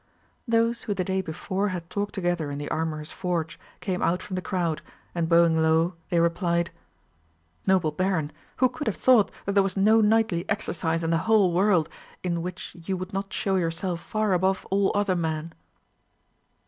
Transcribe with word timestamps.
Those 0.47 0.81
who 0.81 0.95
the 0.95 1.03
day 1.03 1.21
before 1.21 1.67
had 1.67 1.87
talked 1.91 2.15
together 2.15 2.49
in 2.49 2.57
the 2.57 2.71
armourer's 2.71 3.11
forge 3.11 3.59
came 3.81 4.01
out 4.01 4.23
from 4.23 4.35
the 4.35 4.41
crowd, 4.41 4.81
and 5.13 5.29
bowing 5.29 5.61
low, 5.61 5.93
they 6.09 6.19
replied, 6.19 6.71
"Noble 7.67 7.91
baron, 7.91 8.31
who 8.55 8.67
could 8.67 8.87
have 8.87 8.95
thought 8.97 9.29
that 9.45 9.51
there 9.53 9.61
was 9.61 9.77
no 9.77 10.01
knightly 10.01 10.43
exercise 10.49 11.03
in 11.03 11.11
the 11.11 11.19
whole 11.29 11.53
world 11.53 11.87
in 12.23 12.33
the 12.33 12.39
which 12.41 12.75
you 12.83 12.97
would 12.97 13.13
not 13.13 13.31
show 13.31 13.57
yourself 13.57 13.99
far 13.99 14.33
above 14.33 14.65
all 14.71 14.91
other 14.95 15.15
men?" 15.15 15.53